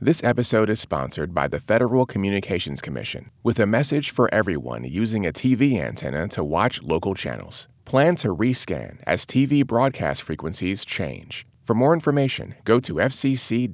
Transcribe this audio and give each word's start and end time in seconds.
This 0.00 0.22
episode 0.22 0.70
is 0.70 0.78
sponsored 0.78 1.34
by 1.34 1.48
the 1.48 1.58
Federal 1.58 2.06
Communications 2.06 2.80
Commission 2.80 3.32
with 3.42 3.58
a 3.58 3.66
message 3.66 4.12
for 4.12 4.32
everyone 4.32 4.84
using 4.84 5.26
a 5.26 5.32
TV 5.32 5.80
antenna 5.80 6.28
to 6.28 6.44
watch 6.44 6.80
local 6.84 7.16
channels. 7.16 7.66
Plan 7.84 8.14
to 8.16 8.32
rescan 8.32 8.98
as 9.08 9.26
TV 9.26 9.66
broadcast 9.66 10.22
frequencies 10.22 10.84
change. 10.84 11.44
For 11.64 11.74
more 11.74 11.92
information, 11.92 12.54
go 12.64 12.78
to 12.78 12.94
fcc.gov/tv 12.94 13.68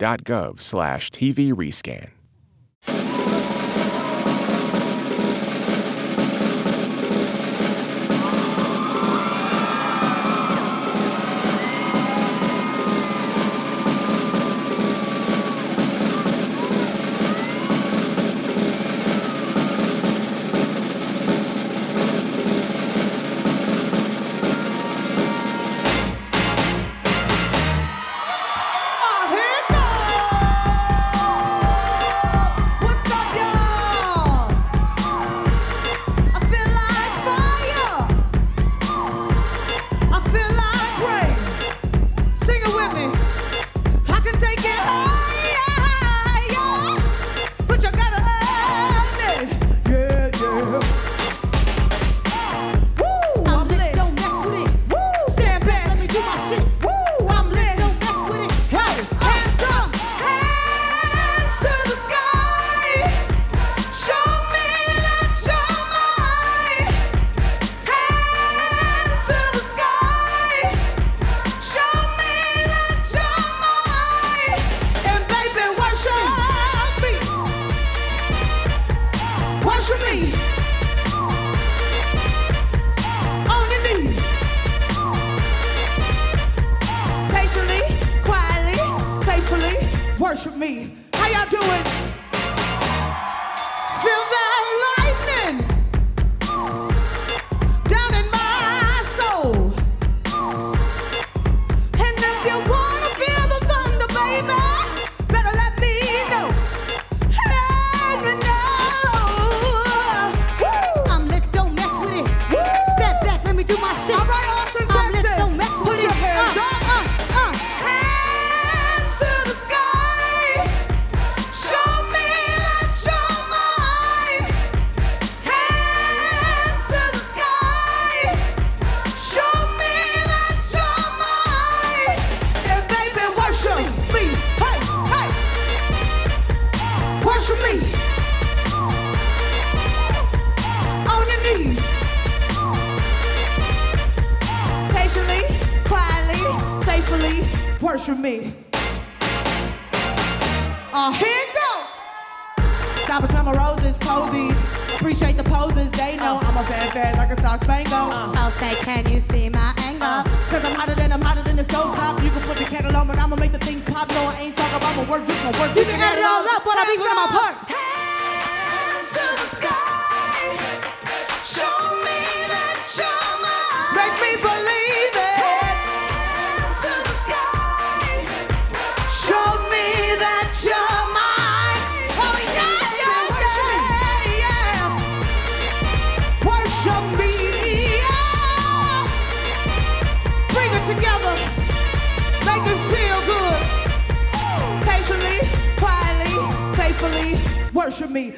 worship 197.94 198.10
me. 198.10 198.32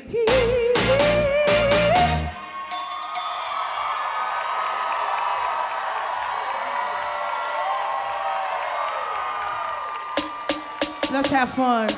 Let's 11.11 11.31
have 11.31 11.50
fun. 11.55 11.89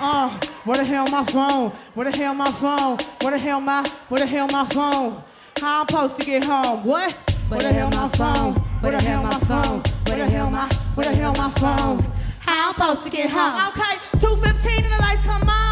Uh, 0.00 0.38
where 0.64 0.76
the 0.76 0.84
hell 0.84 1.08
my 1.08 1.24
phone? 1.24 1.70
Where 1.94 2.08
the 2.08 2.16
hell 2.16 2.34
my 2.34 2.52
phone? 2.52 2.98
Where 3.20 3.32
the 3.32 3.38
hell 3.38 3.60
my, 3.60 3.82
where 4.08 4.20
the 4.20 4.26
hell 4.26 4.46
my 4.46 4.64
phone? 4.66 5.20
How 5.60 5.80
I'm 5.80 5.88
supposed 5.88 6.20
to 6.20 6.26
get 6.26 6.44
home? 6.44 6.84
What? 6.84 7.14
Where 7.48 7.60
the 7.60 7.72
hell 7.72 7.90
my 7.90 8.08
phone? 8.10 8.54
Where 8.80 8.92
the 8.92 9.00
hell 9.00 9.24
my 9.24 9.40
phone? 9.40 9.82
Where 10.06 10.18
the 10.18 10.26
hell 10.26 10.50
my, 10.50 10.72
where 10.94 11.06
the 11.06 11.14
hell 11.16 11.32
my 11.32 11.50
phone? 11.50 12.04
How 12.38 12.68
I'm 12.68 12.74
supposed 12.74 13.04
to 13.04 13.10
get 13.10 13.28
home? 13.28 13.56
Okay, 13.70 13.96
2:15 14.18 14.84
and 14.84 14.92
the 14.92 15.02
lights 15.02 15.22
come 15.22 15.48
on. 15.48 15.67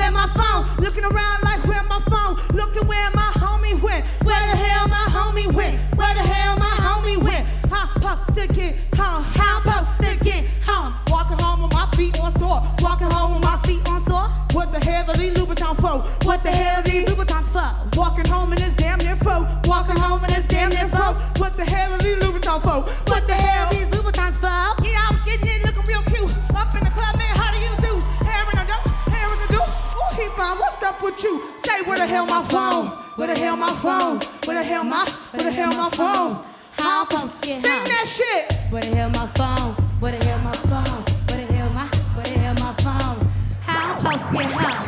Where 0.00 0.12
my 0.12 0.26
phone? 0.28 0.64
Looking 0.82 1.04
around 1.04 1.42
like 1.42 1.62
where 1.68 1.82
my 1.82 2.00
phone? 2.08 2.34
Looking 2.56 2.86
where 2.88 3.10
my 3.10 3.30
homie 3.36 3.78
went. 3.82 4.02
Where 4.24 4.40
the 4.40 4.56
hell 4.56 4.88
my 4.88 5.04
homie 5.12 5.52
went? 5.52 5.76
Where 5.94 6.14
the 6.14 6.22
hell 6.22 6.56
my 6.56 6.74
homie 6.80 7.18
went? 7.22 7.46
How 7.68 7.86
supposed 7.92 8.34
to 8.38 8.46
get? 8.48 8.78
How 8.94 9.20
supposed 9.60 10.00
to 10.00 10.24
get 10.24 10.46
home? 10.64 10.94
Walking 11.08 11.36
home 11.36 11.62
with 11.64 11.72
my 11.74 11.86
feet 11.96 12.18
on 12.18 12.32
sore. 12.38 12.62
Walking 12.80 13.10
home 13.10 13.34
with 13.34 13.42
my 13.42 13.60
feet 13.66 13.86
on 13.90 14.02
sore. 14.06 14.28
What 14.56 14.72
the 14.72 14.80
hell 14.80 15.04
are 15.10 15.16
these 15.18 15.34
Louboutins 15.34 15.76
for? 15.76 16.26
What 16.26 16.42
the 16.44 16.50
hell 16.50 16.80
are 16.80 16.82
these 16.82 17.04
Louboutins 17.04 17.48
for? 17.52 18.00
Walking 18.00 18.26
home 18.26 18.54
in 18.54 18.58
this 18.58 18.74
damn 18.76 19.00
near 19.00 19.16
fro. 19.16 19.46
Walking 19.64 19.96
home 19.96 20.24
in 20.24 20.30
this 20.30 20.46
damn 20.46 20.70
near 20.70 20.88
fro. 20.88 21.12
What 21.36 21.58
the 21.58 21.64
hell 21.66 21.92
are 21.92 21.98
these 21.98 22.16
Louboutins 22.16 22.62
for? 22.62 23.10
What 23.10 23.26
the 23.28 23.34
hell 23.34 23.66
are 23.66 23.74
these 23.74 23.86
Louboutins 23.88 24.38
for? 24.40 24.79
Up 31.00 31.04
with 31.04 31.22
you? 31.22 31.42
Say 31.64 31.82
where 31.82 31.98
the 31.98 32.06
hell 32.06 32.26
my 32.26 32.42
phone? 32.44 32.86
Where 33.16 33.28
the 33.32 33.38
hell 33.38 33.56
my 33.56 33.72
phone? 33.74 34.20
Where 34.44 34.56
the 34.56 34.62
hell 34.62 34.84
my? 34.84 35.04
Where 35.32 35.42
the 35.42 35.50
hell 35.50 35.72
my 35.72 35.90
phone? 35.90 36.44
How 36.78 37.02
I'm 37.02 37.10
supposed 37.10 37.42
to 37.42 37.48
get 37.48 37.64
Sing 37.64 37.84
that 37.84 38.06
shit. 38.06 38.58
Where 38.70 38.82
the 38.82 38.94
hell 38.94 39.10
my 39.10 39.26
phone? 39.28 39.74
Where 40.00 40.12
the 40.12 40.24
hell 40.24 40.38
my 40.38 40.52
phone? 40.52 41.04
Where 41.28 41.46
the 41.46 41.52
hell 41.52 41.70
my? 41.70 41.86
Where 42.14 42.24
the 42.24 42.38
hell 42.38 42.54
my 42.54 42.74
phone? 42.84 43.30
How 43.62 43.94
I'm 43.94 44.00
supposed 44.00 44.28
to 44.28 44.42
get 44.42 44.52
home? 44.52 44.80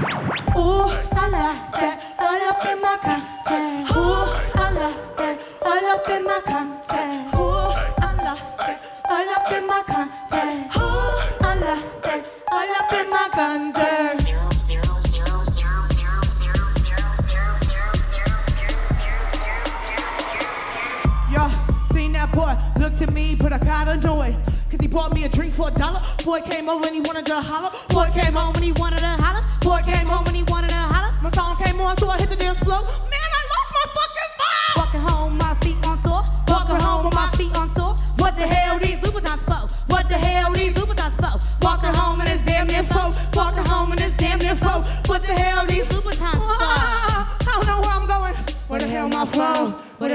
Ooh, 0.57 0.91
I 1.13 1.29
like 1.29 1.73
that. 1.81 1.97
All 2.19 2.49
up 2.51 2.67
in 2.67 2.81
my 2.83 2.97
contact. 3.03 3.92
Cause 24.01 24.81
he 24.81 24.89
bought 24.89 25.13
me 25.13 25.25
a 25.25 25.29
drink 25.29 25.53
for 25.53 25.69
a 25.69 25.71
dollar. 25.73 26.01
Boy 26.25 26.41
came 26.41 26.69
over 26.69 26.87
and 26.87 26.95
he 26.95 27.03
wanted 27.03 27.27
to 27.27 27.41
holler. 27.41 27.71
Boy 27.91 28.09
came 28.15 28.33
home 28.33 28.55
and 28.55 28.65
he 28.65 28.73
wanted 28.73 29.01
to 29.01 29.07
holler. 29.07 29.45
Boy 29.61 29.83
came 29.85 30.07
home 30.07 30.27
and 30.27 30.35
he 30.35 30.43
wanted 30.45 30.71
to 30.71 30.77
holler. 30.77 31.13
My 31.23 31.31
song 31.33 31.57
came 31.63 31.79
on, 31.79 31.99
so 31.99 32.09
I 32.09 32.19
hit 32.19 32.31
the 32.31 32.37
dance 32.37 32.59
floor. 32.59 32.81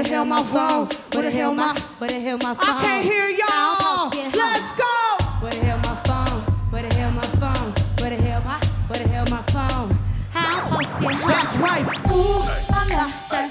The 0.08 0.14
hell 0.14 0.24
my 0.24 0.42
phone? 0.42 0.88
Where 1.12 1.22
the 1.22 1.30
hell 1.30 1.54
my? 1.54 1.78
Where 1.98 2.08
the 2.08 2.18
hell 2.20 2.38
my 2.38 2.54
phone? 2.54 2.76
I 2.76 2.82
can't 2.82 3.04
hear 3.04 3.28
y'all. 3.28 3.46
How 3.48 3.74
I'm 3.74 4.10
supposed 4.10 4.12
to 4.12 4.18
get 4.18 4.36
home? 4.36 4.52
Let's 4.52 4.70
go. 4.80 4.94
Where 5.42 5.52
the 5.52 5.64
hell 5.64 5.78
my 5.78 5.96
phone? 6.08 6.40
Where 6.70 6.82
the 6.82 6.94
hell 6.94 7.10
my 7.10 7.22
phone? 7.22 7.72
Where 8.00 8.10
the 8.10 8.16
hell 8.22 8.40
my? 8.42 8.58
Where 8.88 8.98
the 8.98 9.08
hell 9.08 9.26
my 9.28 9.42
phone? 9.52 9.98
How 10.32 10.60
I'm 10.60 10.66
supposed 10.66 10.96
to 10.96 11.00
get 11.02 11.12
home? 11.12 11.28
That's 11.28 11.56
right. 11.56 11.84
Ooh, 12.10 12.40
I 12.72 12.86
love 12.88 13.14
that. 13.30 13.47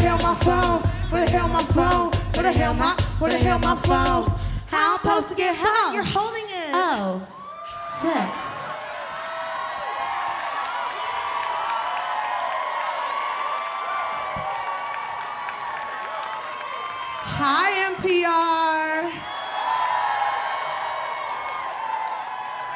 Hell 0.00 0.18
my 0.18 0.34
phone? 0.34 0.80
Where 1.10 1.24
the 1.24 1.30
hell 1.30 1.48
my 1.48 1.62
phone? 1.62 2.12
Where 2.34 2.42
the 2.42 2.52
hell 2.52 2.74
my? 2.74 2.94
Where 3.18 3.30
the 3.30 3.38
hell 3.38 3.58
my 3.58 3.76
phone? 3.76 4.32
How 4.68 4.94
I'm 4.94 4.98
supposed 5.00 5.28
to 5.28 5.34
get 5.34 5.54
home? 5.58 5.94
You're 5.94 6.04
holding 6.04 6.44
it. 6.44 6.70
Oh, 6.72 7.26
shit. 8.00 8.30
Hi, 17.42 17.94
NPR. 17.94 19.10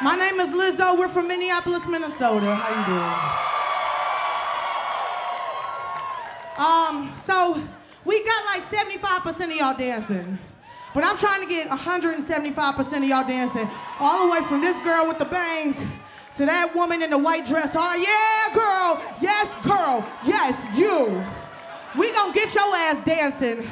My 0.03 0.17
name 0.17 0.41
is 0.41 0.53
Lizzo. 0.53 0.99
We're 0.99 1.09
from 1.09 1.29
Minneapolis, 1.29 1.87
Minnesota. 1.87 2.55
How 2.55 2.81
you 2.81 2.87
doing? 2.87 3.44
Um, 6.59 7.12
so 7.23 7.61
we 8.05 8.23
got 8.25 8.45
like 8.47 8.62
75% 8.62 9.45
of 9.45 9.53
y'all 9.53 9.77
dancing. 9.77 10.39
But 10.95 11.05
I'm 11.05 11.17
trying 11.17 11.43
to 11.43 11.49
get 11.49 11.69
175% 11.69 12.97
of 12.97 13.05
y'all 13.05 13.27
dancing. 13.27 13.69
All 13.99 14.27
the 14.27 14.33
way 14.33 14.43
from 14.43 14.61
this 14.61 14.79
girl 14.85 15.09
with 15.09 15.19
the 15.19 15.25
bangs 15.25 15.77
to 16.37 16.47
that 16.47 16.75
woman 16.75 17.03
in 17.03 17.11
the 17.11 17.19
white 17.19 17.47
dress. 17.47 17.75
Oh, 17.75 17.95
yeah, 17.99 18.55
girl. 18.55 19.03
Yes, 19.21 19.51
girl. 19.67 20.06
Yes, 20.25 20.55
you. 20.79 21.23
We 21.99 22.12
gonna 22.12 22.33
get 22.33 22.55
your 22.55 22.75
ass 22.75 23.05
dancing. 23.05 23.59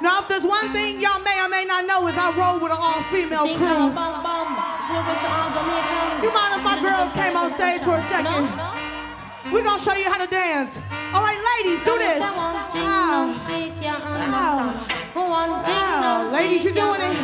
now, 0.00 0.20
if 0.20 0.28
there's 0.28 0.44
one 0.44 0.72
thing 0.72 1.00
y'all 1.00 1.20
may 1.20 1.40
or 1.40 1.48
may 1.48 1.64
not 1.64 1.84
know 1.86 2.06
is 2.08 2.16
I 2.16 2.32
roll 2.36 2.60
with 2.60 2.72
an 2.72 2.78
all-female 2.80 3.56
crew. 3.56 3.88
You 6.24 6.32
mind 6.32 6.56
if 6.56 6.64
my 6.64 6.76
girls 6.80 7.12
came 7.12 7.36
on 7.36 7.52
stage 7.56 7.80
for 7.82 7.96
a 7.96 8.04
second? 8.08 8.75
We're 9.52 9.62
gonna 9.62 9.80
show 9.82 9.94
you 9.94 10.10
how 10.10 10.18
to 10.18 10.26
dance. 10.26 10.76
All 11.14 11.22
right, 11.22 11.38
ladies, 11.62 11.78
do 11.84 11.96
this. 11.98 12.18
Wow. 12.20 13.32
Wow. 15.14 16.30
Ladies, 16.32 16.64
you're 16.64 16.74
doing 16.74 17.00
it. 17.00 17.16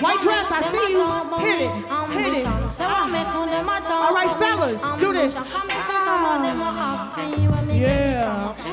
White 0.00 0.20
dress, 0.20 0.46
I 0.50 0.62
see 0.70 0.92
you. 0.94 1.04
Hit 1.44 1.60
it. 1.66 1.72
Hit 2.14 2.34
it. 2.40 2.46
Ah. 2.80 3.08
All 4.06 4.14
right, 4.14 4.30
fellas, 4.38 4.80
do 5.00 5.12
this. 5.12 5.34
Ah. 5.36 5.42
Yeah. 7.68 8.54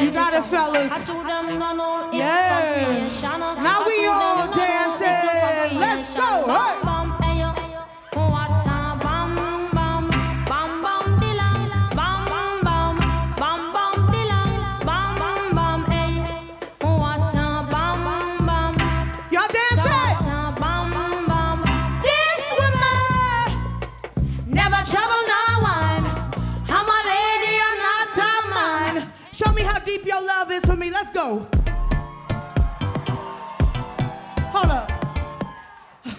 You 0.00 0.10
got 0.10 0.34
it, 0.34 0.44
fellas. 0.44 0.92
Yeah. 2.12 3.08
Now 3.62 3.84
we 3.86 4.06
all 4.06 4.46
dancing. 4.54 5.78
Let's 5.78 6.14
go. 6.14 6.52
Hey. 6.52 6.89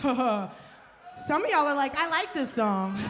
Some 1.28 1.46
of 1.46 1.52
y'all 1.52 1.68
are 1.68 1.76
like, 1.76 1.96
I 1.96 2.08
like 2.10 2.34
this 2.34 2.52
song. 2.54 2.98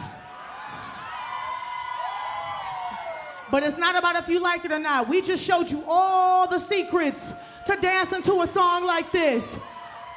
But 3.50 3.64
it's 3.64 3.76
not 3.76 3.98
about 3.98 4.16
if 4.16 4.30
you 4.30 4.40
like 4.42 4.64
it 4.64 4.72
or 4.72 4.78
not. 4.78 5.10
We 5.10 5.20
just 5.20 5.44
showed 5.44 5.70
you 5.70 5.84
all 5.86 6.48
the 6.48 6.58
secrets 6.58 7.34
to 7.66 7.76
dancing 7.82 8.22
to 8.22 8.40
a 8.40 8.46
song 8.46 8.86
like 8.86 9.12
this. 9.12 9.44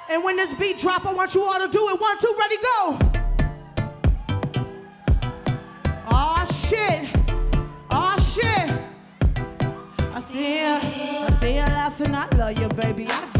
And 0.10 0.24
when 0.24 0.38
this 0.38 0.54
beat 0.58 0.80
drop, 0.80 1.06
I 1.06 1.12
want 1.12 1.36
you 1.36 1.44
all 1.44 1.60
to 1.60 1.68
do 1.68 1.90
it. 1.90 2.00
One, 2.00 2.18
two, 2.20 2.34
ready, 2.40 2.56
go. 2.64 2.98
Oh 6.08 6.46
shit. 6.70 7.10
Oh 7.92 8.16
shit. 8.20 8.72
I 10.14 10.22
see 10.22 10.62
ya. 10.62 10.80
I 10.82 11.38
see 11.42 11.56
ya 11.56 11.66
laughing. 11.66 12.16
I 12.16 12.30
love 12.38 12.58
you, 12.58 12.70
baby. 12.70 13.08
I 13.10 13.35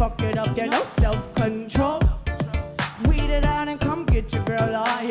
fuck 0.00 0.22
it 0.22 0.38
up. 0.38 0.56
There's 0.56 0.70
no 0.70 0.82
self 0.98 1.34
control. 1.34 2.00
Weed 3.06 3.28
it 3.28 3.44
out 3.44 3.68
and 3.68 3.78
come 3.78 4.06
get 4.06 4.32
your 4.32 4.42
girl. 4.44 4.72
Oh 4.74 5.00
yeah. 5.02 5.09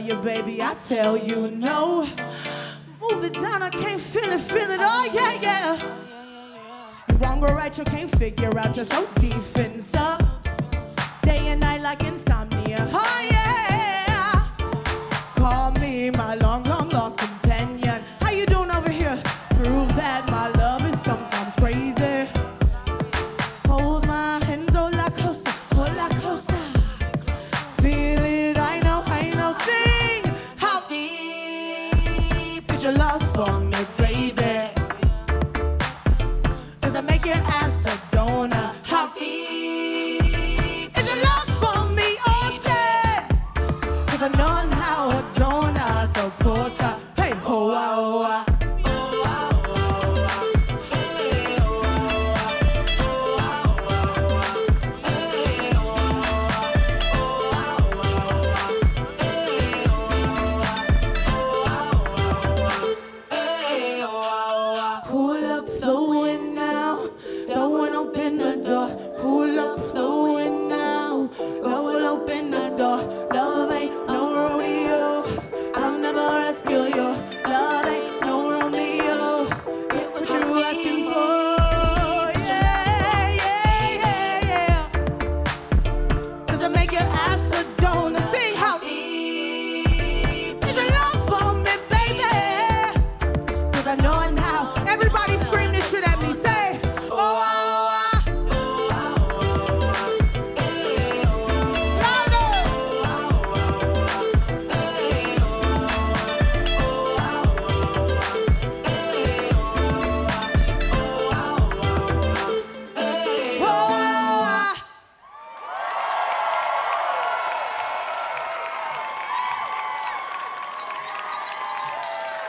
tell 0.00 0.16
you, 0.16 0.22
baby, 0.22 0.62
I 0.62 0.74
tell 0.86 1.16
you 1.16 1.50
no. 1.50 2.06
Move 3.00 3.24
it 3.24 3.34
down, 3.34 3.62
I 3.62 3.70
can't 3.70 4.00
feel 4.00 4.30
it, 4.30 4.40
feel 4.40 4.70
it, 4.70 4.78
oh 4.80 5.10
yeah, 5.12 5.40
yeah. 5.42 7.16
Wrong 7.18 7.42
or 7.42 7.54
right, 7.54 7.76
you 7.76 7.84
can't 7.84 8.10
figure 8.16 8.56
out, 8.56 8.76
you're 8.76 8.84
so 8.84 9.08
defensive. 9.16 10.18
Day 11.22 11.48
and 11.48 11.60
night 11.60 11.80
like 11.80 12.00
insomnia, 12.04 12.86
oh 12.92 13.28
yeah. 13.30 14.46
Call 15.34 15.72
me 15.72 16.10
my 16.10 16.36
long 16.36 16.62
lost 16.64 16.77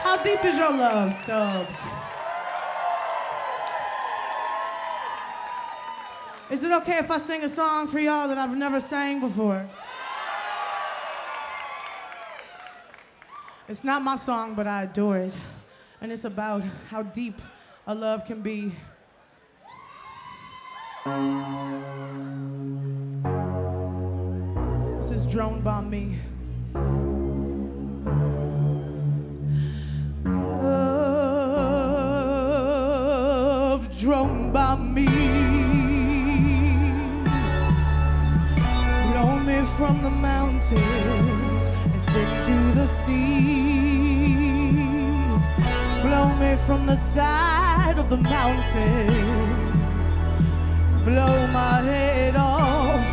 How 0.02 0.24
deep 0.24 0.44
is 0.44 0.58
your 0.58 0.72
love, 0.72 1.14
Stubbs? 1.22 1.76
Is 6.50 6.64
it 6.64 6.72
okay 6.82 6.98
if 6.98 7.12
I 7.12 7.20
sing 7.20 7.44
a 7.44 7.50
song 7.50 7.88
for 7.88 8.00
y'all 8.00 8.28
that 8.28 8.38
I've 8.38 8.58
never 8.58 8.80
sang 8.80 9.20
before? 9.20 9.70
It's 13.68 13.84
not 13.84 14.02
my 14.02 14.16
song, 14.16 14.56
but 14.56 14.66
I 14.66 14.84
adore 14.84 15.20
it. 15.20 15.34
And 16.02 16.12
it's 16.12 16.26
about 16.26 16.64
how 16.90 17.04
deep 17.04 17.40
a 17.86 17.94
love 17.94 18.26
can 18.26 18.42
be. 18.42 18.74
This 25.00 25.12
is 25.12 25.28
Drone 25.28 25.62
Bomb 25.62 25.90
Me. 25.90 26.20
the 48.10 48.18
mountain, 48.18 49.08
blow 51.06 51.48
my 51.54 51.82
head 51.84 52.36
off, 52.36 53.06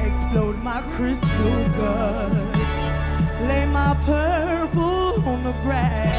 explode 0.00 0.56
my 0.62 0.80
crystal 0.92 1.68
guts, 1.76 2.76
lay 3.48 3.66
my 3.66 3.96
purple 4.06 5.28
on 5.28 5.42
the 5.42 5.52
grass. 5.64 6.14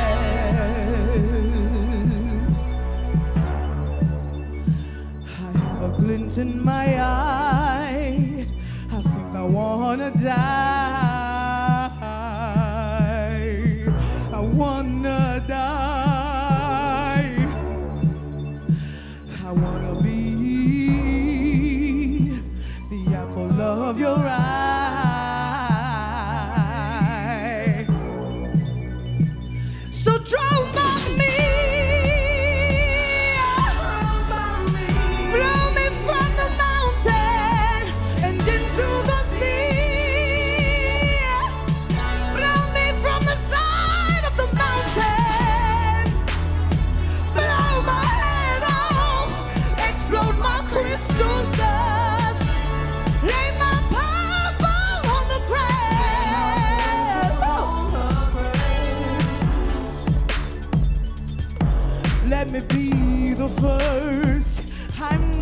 I 5.26 5.58
have 5.58 5.84
a 5.84 5.96
glint 5.98 6.38
in 6.38 6.62
my 6.62 7.00
eye, 7.00 8.46
I 8.92 9.02
think 9.02 9.34
I 9.34 9.44
wanna 9.44 10.12
die. 10.12 10.65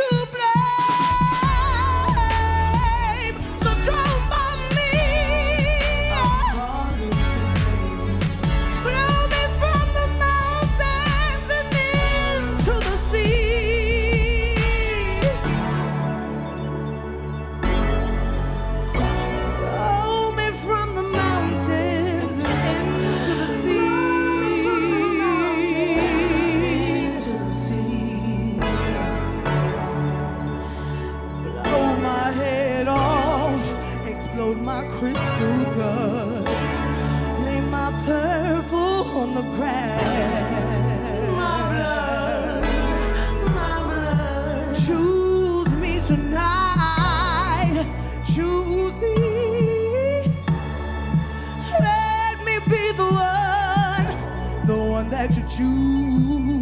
Tonight. 55.56 56.53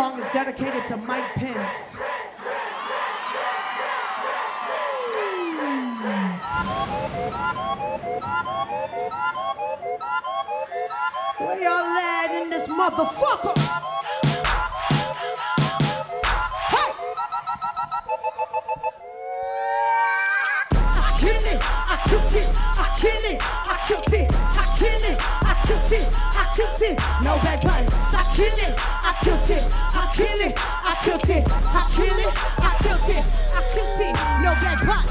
Song 0.00 0.18
is 0.18 0.32
dedicated 0.32 0.86
to 0.86 0.96
Mike 0.96 1.30
Pence. 1.34 1.94
Where 11.36 11.60
y'all 11.60 11.98
at 11.98 12.30
in 12.42 12.48
this 12.48 12.66
motherfucker? 12.66 13.58
Hey! 16.72 16.90
I 20.72 21.10
kill 21.20 21.44
it, 21.44 21.60
I 21.62 22.00
it, 22.40 22.48
I 22.56 22.96
kill 22.98 23.24
it, 23.32 23.40
I 23.42 23.76
it, 24.14 24.30
I 24.32 24.64
kill 24.78 25.04
it, 25.10 25.20
I 25.42 25.54
it, 25.92 26.08
I 26.16 26.54
it. 26.80 26.98
No. 27.22 27.36
I 27.36 28.32
kill 28.34 28.46
it, 28.46 28.74
I 28.78 29.18
it, 29.50 29.89
kill 30.40 30.48
it, 30.48 30.58
I 30.58 30.94
killed 31.04 31.30
it, 31.30 31.44
I 31.48 31.90
kill 31.94 32.18
it, 32.18 32.32
I 32.58 32.76
killed 32.80 33.08
it, 33.10 33.24
I 33.52 33.60
killed 33.72 34.00
it. 34.00 34.14
No 34.42 34.52
backbite. 34.60 35.08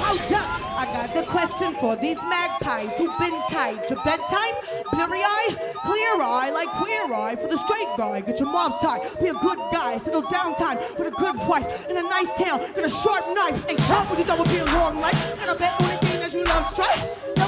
Hold 0.00 0.32
up. 0.32 0.60
I 0.80 0.86
got 0.86 1.14
the 1.14 1.24
question 1.30 1.74
for 1.74 1.96
these 1.96 2.16
magpies 2.16 2.92
who've 2.96 3.16
been 3.18 3.36
tight. 3.50 3.78
Your 3.90 4.02
bedtime, 4.02 4.54
blurry 4.90 5.20
eye, 5.20 5.54
clear 5.84 6.22
eye, 6.22 6.50
like 6.54 6.68
queer 6.80 7.12
eye 7.12 7.36
for 7.36 7.48
the 7.48 7.58
straight 7.58 7.88
guy. 7.98 8.20
Get 8.22 8.40
your 8.40 8.50
mouth 8.50 8.80
tied, 8.80 9.02
be 9.20 9.28
a 9.28 9.34
good 9.34 9.58
guy, 9.70 9.98
settle 9.98 10.22
down 10.22 10.56
time 10.56 10.78
with 10.98 11.08
a 11.08 11.10
good 11.10 11.36
wife 11.36 11.88
and 11.88 11.98
a 11.98 12.02
nice 12.02 12.32
tail 12.36 12.56
and 12.56 12.84
a 12.84 12.90
sharp 12.90 13.26
knife. 13.34 13.68
And 13.68 13.76
count 13.78 14.08
with 14.08 14.20
you 14.20 14.24
double 14.24 14.44
be 14.44 14.58
a 14.58 14.64
long 14.64 15.00
life. 15.00 15.38
And 15.40 15.50
I 15.50 15.56
bet 15.56 15.74
only 15.82 15.96
thing 15.96 16.20
that 16.20 16.32
you 16.32 16.44
love 16.44 16.66
strife. 16.66 17.39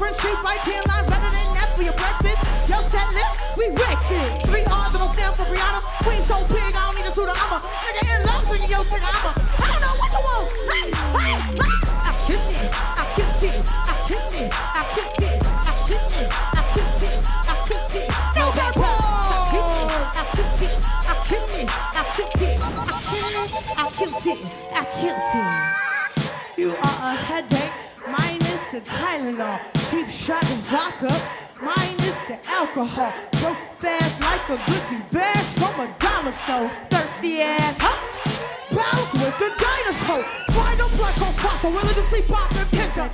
Caught 0.00 0.16
that 0.16 0.42
right 0.42 0.60
here, 0.64 0.80
lines 0.88 1.06
better 1.06 1.28
than 1.28 1.48
that 1.54 1.68
for 1.76 1.82
your 1.82 1.92
breakfast. 1.92 2.40
Yo, 2.68 2.80
set 2.88 3.12
list, 3.12 3.36
we 3.56 3.68
wrecked 3.68 4.10
it. 4.10 4.48
Three 4.48 4.64
R's 4.64 4.92
that 4.92 4.98
don't 4.98 5.12
stand 5.12 5.36
for 5.36 5.44
Brianna. 5.44 5.80
Queen 6.04 6.22
so 6.22 6.40
big, 6.48 6.74
I 6.74 6.88
don't 6.88 6.96
need 6.96 7.06
a 7.06 7.12
shooter. 7.12 7.32
I'm 7.34 7.52
a 7.52 7.58
nigga 7.60 8.20
in 8.20 8.26
love 8.26 8.48
with 8.48 8.70
yo, 8.70 8.82
take 8.84 9.04
I'm 9.04 9.36
a. 9.36 9.39
of 30.90 31.00
vodka, 31.00 31.30
minus 31.62 32.18
the 32.26 32.38
alcohol. 32.46 33.12
Broke 33.40 33.56
fast 33.78 34.20
like 34.22 34.48
a 34.48 34.58
goodie 34.70 35.02
bag 35.10 35.44
from 35.58 35.80
a 35.80 35.94
dollar 35.98 36.32
store. 36.44 36.70
Thirsty 36.90 37.42
ass, 37.42 37.76
huh? 37.78 37.96
Bounce 38.74 39.12
with 39.14 39.38
the 39.38 39.50
dinosaur. 39.58 40.22
Why 40.56 40.74
don't 40.76 40.96
black 40.96 41.20
on 41.20 41.32
fossil? 41.34 41.70
Religiously 41.70 42.22
popping 42.22 42.66
pinto. 42.70 43.08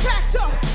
Tracked 0.00 0.36
up, 0.36 0.67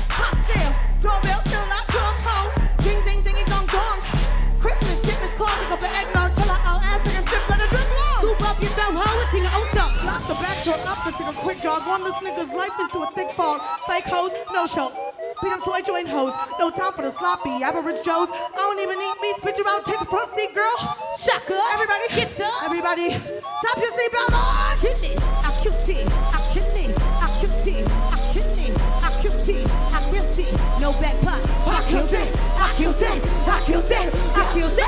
door 11.24 11.32
up 11.32 11.34
and 11.34 11.36
take 11.36 11.36
a 11.36 11.40
quick 11.40 11.60
jog. 11.62 11.86
Run 11.86 12.04
this 12.04 12.14
nigga's 12.14 12.52
life 12.52 12.72
into 12.80 12.98
a 12.98 13.10
thick 13.12 13.30
fog. 13.32 13.60
Fake 13.86 14.04
hoes, 14.04 14.30
no 14.52 14.66
show. 14.66 14.92
Beat 15.42 15.52
up 15.52 15.64
toy 15.64 15.80
joint 15.82 16.08
hoes. 16.08 16.34
No 16.58 16.70
time 16.70 16.92
for 16.92 17.02
the 17.02 17.10
sloppy 17.10 17.50
average 17.62 18.02
Joes. 18.04 18.28
I 18.30 18.56
don't 18.56 18.80
even 18.80 18.98
need 18.98 19.14
me. 19.22 19.32
Spit 19.36 19.58
you 19.58 19.64
out, 19.68 19.84
take 19.86 19.98
the 19.98 20.04
front 20.04 20.30
seat, 20.34 20.54
girl. 20.54 20.76
Shaka. 21.16 21.60
Everybody 21.72 22.04
get 22.14 22.40
up. 22.40 22.62
Everybody, 22.64 23.12
stop 23.12 23.76
your 23.78 23.92
seatbelt 23.92 24.34
on. 24.34 24.44
I 24.44 24.76
killed 24.80 25.04
it, 25.04 25.18
I 25.18 25.50
killed 25.62 25.88
it, 25.88 26.08
I 26.08 26.40
killed 26.52 26.76
it, 26.76 26.92
I 27.20 27.28
killed 27.40 27.68
it, 27.68 27.86
I 28.04 28.18
killed 28.32 28.58
it, 28.58 28.76
I 29.02 29.10
killed 29.22 29.48
it, 29.48 29.66
I 29.68 30.00
killed 30.10 30.38
it. 30.38 30.52
No 30.80 30.92
back 31.00 31.16
pot. 31.22 31.40
I 31.66 31.82
killed 31.88 32.12
it, 32.12 32.28
I 32.58 32.72
killed 32.76 33.02
it, 33.02 33.18
I 33.48 33.60
killed 33.64 33.90
it, 33.90 34.14
I 34.36 34.52
killed 34.52 34.78
it. 34.78 34.83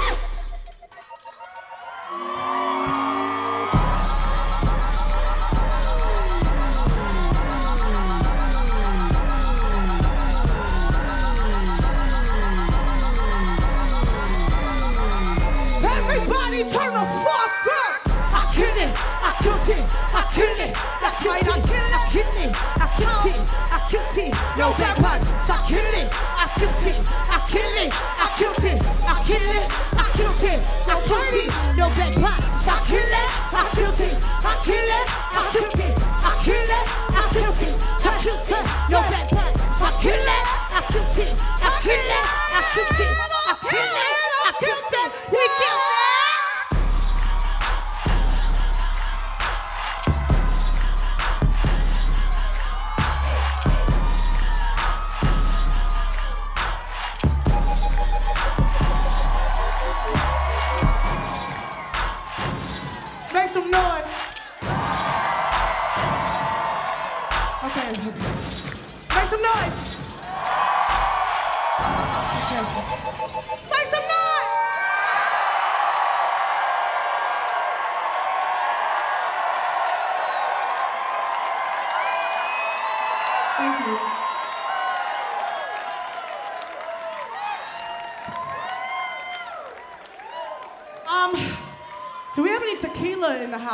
Killed 20.36 20.60
it, 20.60 20.76
I 20.76 21.16
killed 21.16 21.40
it, 21.40 21.48
I 21.48 22.04
killed 22.12 22.36
it, 22.36 22.52
I 22.76 22.92
killed 23.00 23.24
it, 23.24 23.40
I 23.72 23.80
killed 23.88 24.18
it. 24.20 24.36
No 24.60 24.68
back 24.76 24.96
pot. 25.00 25.20
I 25.24 25.56
killed 25.64 25.96
it, 25.96 26.12
I 26.12 26.52
killed 26.60 26.76
it, 26.84 27.00
I 27.32 27.40
killed 27.48 27.80
it, 27.80 27.88
I 27.96 28.28
killed 28.36 28.60
it, 28.68 28.76
I 28.84 29.16
killed 29.24 29.48
it, 29.48 29.64
I 29.96 30.12
killed 30.12 30.44
it, 30.44 30.60
I 30.60 31.00
killed 31.08 31.40
it. 31.40 31.48
No 31.80 31.88
back 31.96 32.12
pot. 32.20 32.36
I 32.68 32.84
killed 32.84 33.16
it, 33.16 33.28
I 33.48 33.64
killed 33.72 33.96
it, 33.96 34.12
I 34.44 34.60
killed 34.60 34.92
it, 34.92 35.08
I 35.08 35.48
killed 35.56 35.80
it, 35.80 35.96
I 35.96 36.36
killed 36.44 36.68
it, 36.68 36.84
I 37.08 37.32
killed 37.32 37.56
it, 37.64 37.72
I 38.04 38.20
killed 38.20 38.44
it. 38.44 38.64
No 38.92 39.00
back 39.08 39.32
pot. 39.32 39.56
I 39.56 39.90
killed 40.04 40.20
it, 40.20 40.44
I 40.68 40.84
killed 40.92 41.16
it, 41.16 41.32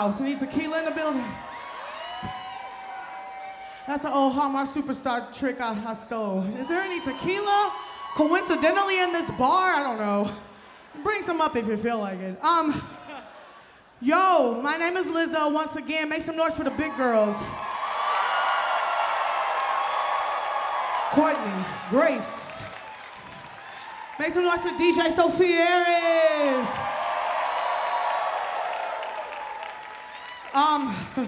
house? 0.02 0.20
Any 0.20 0.36
tequila 0.36 0.80
in 0.80 0.84
the 0.86 0.90
building? 0.90 1.24
That's 3.86 4.04
an 4.04 4.12
old 4.12 4.32
Hallmark 4.32 4.68
superstar 4.68 5.32
trick 5.32 5.60
I, 5.60 5.80
I 5.86 5.94
stole. 5.94 6.44
Is 6.58 6.66
there 6.68 6.80
any 6.80 7.00
tequila 7.00 7.72
coincidentally 8.14 9.00
in 9.00 9.12
this 9.12 9.30
bar. 9.32 9.74
I 9.74 9.82
don't 9.82 9.98
know. 9.98 10.30
Bring 11.02 11.22
some 11.22 11.40
up 11.40 11.56
if 11.56 11.66
you 11.66 11.76
feel 11.76 11.98
like 11.98 12.18
it. 12.18 12.42
Um, 12.44 12.82
yo, 14.00 14.60
my 14.62 14.76
name 14.76 14.96
is 14.96 15.06
Lizzo. 15.06 15.52
Once 15.52 15.76
again, 15.76 16.08
make 16.08 16.22
some 16.22 16.36
noise 16.36 16.54
for 16.54 16.64
the 16.64 16.70
big 16.72 16.96
girls. 16.96 17.36
Courtney, 21.12 21.64
Grace. 21.90 22.50
Make 24.18 24.32
some 24.32 24.44
noise 24.44 24.60
for 24.60 24.70
DJ 24.70 25.14
Sophia 25.14 25.64
Eris. 25.64 27.01
Um, 30.54 30.94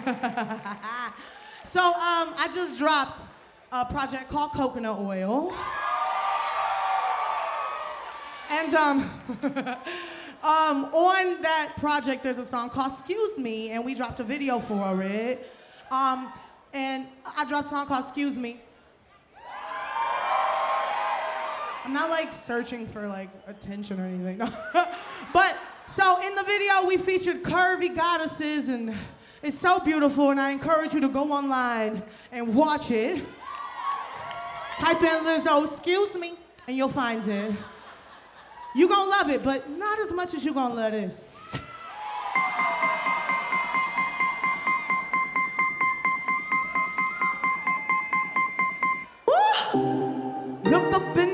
so 1.67 1.81
um, 1.81 2.35
I 2.37 2.51
just 2.55 2.77
dropped 2.77 3.23
a 3.73 3.85
project 3.87 4.29
called 4.29 4.53
Coconut 4.53 4.99
Oil. 4.99 5.55
And 8.51 8.75
um, 8.75 8.99
um, 9.43 10.85
on 10.93 11.43
that 11.43 11.73
project, 11.79 12.23
there's 12.23 12.37
a 12.37 12.45
song 12.45 12.69
called 12.69 12.93
Excuse 12.93 13.39
Me, 13.39 13.71
and 13.71 13.85
we 13.85 13.95
dropped 13.95 14.21
a 14.21 14.25
video 14.25 14.61
for 14.61 15.03
it. 15.03 15.51
Um, 15.91 16.31
and 16.75 17.07
I 17.37 17.47
dropped 17.47 17.69
a 17.69 17.71
song 17.71 17.87
called 17.87 18.05
Excuse 18.05 18.37
Me. 18.37 18.61
I'm 21.85 21.93
not 21.93 22.11
like 22.11 22.33
searching 22.33 22.87
for 22.87 23.07
like 23.07 23.31
attention 23.47 24.01
or 24.01 24.05
anything. 24.05 24.39
No. 24.75 24.87
but 25.33 25.57
so 25.89 26.27
in 26.27 26.35
the 26.35 26.43
video 26.43 26.87
we 26.87 26.97
featured 26.97 27.43
curvy 27.43 27.95
goddesses 27.95 28.69
and 28.69 28.95
it's 29.43 29.59
so 29.59 29.79
beautiful 29.79 30.31
and 30.31 30.41
I 30.41 30.51
encourage 30.51 30.95
you 30.95 31.01
to 31.01 31.09
go 31.09 31.31
online 31.31 32.03
and 32.33 32.55
watch 32.55 32.91
it. 32.91 33.23
Type 34.79 35.03
in 35.03 35.25
Lizzo, 35.25 35.71
excuse 35.71 36.15
me, 36.15 36.35
and 36.67 36.77
you'll 36.77 36.89
find 36.89 37.27
it. 37.29 37.53
You're 38.75 38.89
gonna 38.89 39.11
love 39.11 39.31
it, 39.31 39.45
but 39.45 39.71
not 39.71 40.01
as 40.01 40.13
much 40.13 40.35
as 40.35 40.45
you're 40.45 40.55
gonna 40.55 40.75
love 40.75 40.93
this. 40.93 41.57
Woo! 49.27 50.59
Look 50.65 50.93
up 50.95 51.17
in 51.19 51.34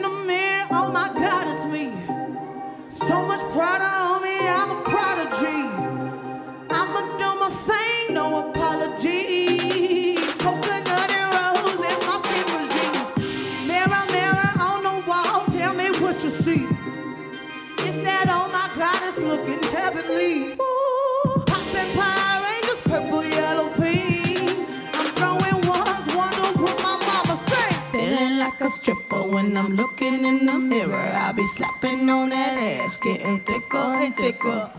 like 28.60 28.68
a 28.68 28.72
stripper 28.72 29.22
when 29.22 29.56
I'm 29.56 29.74
looking 29.76 30.24
in 30.24 30.46
the 30.46 30.58
mirror. 30.58 31.10
I'll 31.14 31.32
be 31.32 31.44
slapping 31.44 32.08
on 32.10 32.30
that 32.30 32.58
ass, 32.58 33.00
getting 33.00 33.40
thicker 33.40 33.78
and 33.78 34.16
thicker. 34.16 34.70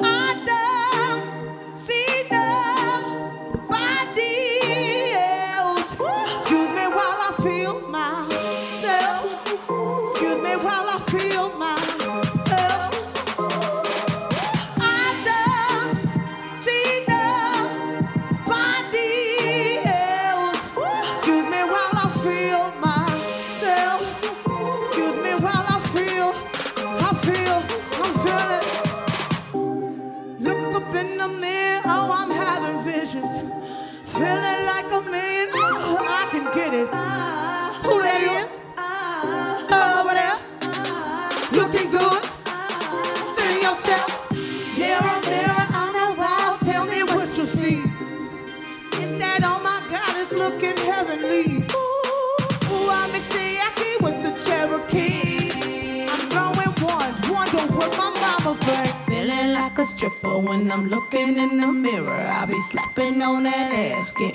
I 0.00 0.57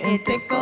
ass, 0.03 0.52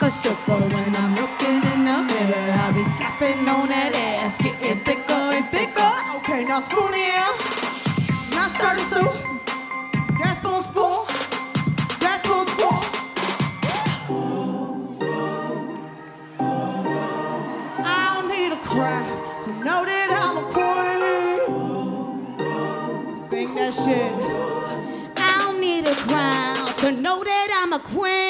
like 0.00 0.12
a 0.12 0.14
stripper 0.14 0.58
when 0.74 0.96
I'm 0.96 1.14
looking 1.14 1.62
in 1.72 1.84
the 1.84 2.02
mirror. 2.02 2.52
I'll 2.52 2.72
be 2.72 2.84
slapping 2.84 3.48
on 3.48 3.68
that 3.68 3.94
ass, 3.94 4.38
getting 4.38 4.78
thicker 4.80 5.12
and 5.12 5.46
thicker. 5.46 5.92
Okay, 6.16 6.44
now 6.44 6.60
spoon 6.60 6.94
in. 6.94 7.32
Now 8.30 8.48
stir 8.48 8.76
the 8.76 8.84
soup. 8.92 9.12
That 10.18 10.38
spoon 10.40 10.62
spoon. 10.62 11.06
That 12.00 12.18
spoon 12.24 12.46
spoon. 12.52 12.80
I 17.84 17.86
don't 18.14 18.28
need 18.28 18.52
a 18.52 18.60
cry 18.62 19.02
to 19.44 19.50
know 19.64 19.84
that 19.84 20.08
I'm 20.22 20.36
a 20.38 20.44
queen. 20.54 21.40
Sing 23.28 23.54
that 23.54 23.72
shit. 23.74 24.12
I 25.16 25.20
don't 25.40 25.60
need 25.60 25.86
a 25.86 25.94
crown 25.94 26.66
to 26.78 26.92
know 26.92 27.22
that 27.22 27.48
I'm 27.62 27.72
a 27.72 27.78
queen. 27.78 28.29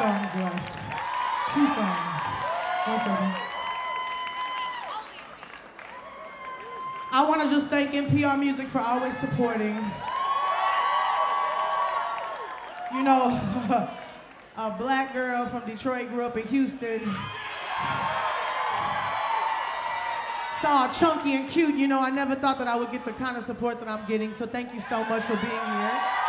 Songs 0.00 0.34
left. 0.36 0.78
Two 1.52 1.66
songs. 1.66 2.20
One 2.86 2.98
second. 3.00 3.34
I 7.12 7.26
want 7.28 7.42
to 7.42 7.50
just 7.50 7.66
thank 7.68 7.90
NPR 7.90 8.38
Music 8.38 8.68
for 8.68 8.78
always 8.78 9.14
supporting. 9.18 9.76
You 12.94 13.02
know, 13.02 13.38
a 14.56 14.70
black 14.78 15.12
girl 15.12 15.46
from 15.48 15.66
Detroit 15.66 16.08
grew 16.08 16.24
up 16.24 16.38
in 16.38 16.46
Houston. 16.46 17.02
saw 20.62 20.90
chunky 20.92 21.34
and 21.34 21.46
cute, 21.46 21.74
you 21.74 21.88
know, 21.88 22.00
I 22.00 22.08
never 22.08 22.34
thought 22.34 22.58
that 22.58 22.68
I 22.68 22.76
would 22.76 22.90
get 22.90 23.04
the 23.04 23.12
kind 23.12 23.36
of 23.36 23.44
support 23.44 23.80
that 23.80 23.88
I'm 23.88 24.06
getting. 24.06 24.32
So 24.32 24.46
thank 24.46 24.72
you 24.72 24.80
so 24.80 25.04
much 25.04 25.24
for 25.24 25.36
being 25.36 25.50
here. 25.50 26.19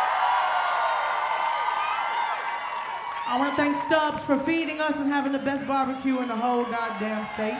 I 3.32 3.38
want 3.38 3.56
to 3.56 3.56
thank 3.56 3.78
Stubbs 3.78 4.22
for 4.24 4.36
feeding 4.36 4.78
us 4.82 4.98
and 5.00 5.10
having 5.10 5.32
the 5.32 5.38
best 5.38 5.66
barbecue 5.66 6.20
in 6.20 6.28
the 6.28 6.36
whole 6.36 6.64
goddamn 6.64 7.24
state. 7.32 7.58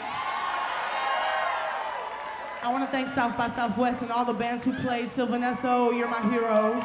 I 2.62 2.70
want 2.70 2.84
to 2.84 2.90
thank 2.90 3.08
South 3.08 3.38
by 3.38 3.48
Southwest 3.48 4.02
and 4.02 4.12
all 4.12 4.26
the 4.26 4.34
bands 4.34 4.64
who 4.64 4.74
played. 4.74 5.08
Sylvan 5.08 5.40
Esso, 5.40 5.96
you're 5.96 6.08
my 6.08 6.20
heroes. 6.30 6.74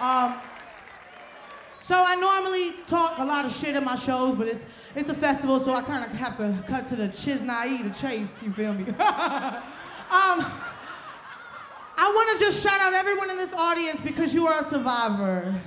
um, 0.00 0.40
so 1.80 1.96
I 1.96 2.14
normally 2.14 2.74
talk 2.86 3.18
a 3.18 3.24
lot 3.24 3.44
of 3.44 3.52
shit 3.52 3.74
in 3.74 3.82
my 3.84 3.96
shows, 3.96 4.36
but 4.36 4.46
it's 4.46 4.64
it's 4.94 5.08
a 5.08 5.14
festival, 5.14 5.58
so 5.58 5.72
I 5.72 5.82
kind 5.82 6.04
of 6.04 6.12
have 6.12 6.36
to 6.36 6.54
cut 6.68 6.86
to 6.90 6.94
the 6.94 7.08
chiznai, 7.08 7.82
the 7.82 7.90
chase. 7.90 8.40
You 8.40 8.52
feel 8.52 8.74
me? 8.74 8.84
um, 8.90 8.94
I 11.98 12.12
want 12.14 12.38
to 12.38 12.44
just 12.44 12.62
shout 12.62 12.80
out 12.80 12.92
everyone 12.92 13.30
in 13.30 13.36
this 13.36 13.52
audience 13.52 14.00
because 14.00 14.32
you 14.32 14.46
are 14.46 14.60
a 14.60 14.64
survivor. 14.64 15.60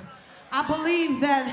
I 0.55 0.61
believe 0.67 1.19
that 1.21 1.49